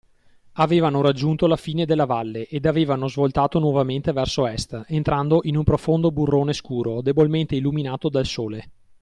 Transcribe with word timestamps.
Avevano 0.53 1.01
raggiunto 1.01 1.45
la 1.45 1.55
fine 1.57 1.85
della 1.85 2.05
valle 2.05 2.47
ed 2.47 2.65
avevano 2.65 3.07
svoltato 3.07 3.59
nuovamente 3.59 4.11
verso 4.13 4.47
Est, 4.47 4.85
entrando 4.87 5.41
in 5.43 5.55
un 5.55 5.63
profondo 5.63 6.09
burrone 6.11 6.53
scuro, 6.53 7.03
debolmente 7.03 7.55
illuminato 7.55 8.09
dal 8.09 8.25
sole. 8.25 8.71